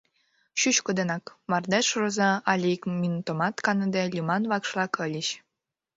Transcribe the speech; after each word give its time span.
Чӱчкыдынак: 0.59 1.25
“Мардеж 1.49 1.87
роза” 1.99 2.29
але 2.51 2.67
“Ик 2.75 2.83
минутымат 3.01 3.55
каныде” 3.65 4.03
лӱман 4.13 4.43
вакш-влак 4.51 4.93
ыльыч. 5.05 5.27